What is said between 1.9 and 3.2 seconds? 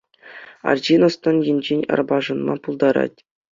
арпашӑнма пултарать.